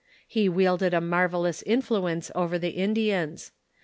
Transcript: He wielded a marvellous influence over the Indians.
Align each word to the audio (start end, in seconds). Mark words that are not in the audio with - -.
He 0.27 0.49
wielded 0.49 0.95
a 0.95 0.99
marvellous 0.99 1.61
influence 1.61 2.31
over 2.33 2.57
the 2.57 2.71
Indians. 2.71 3.51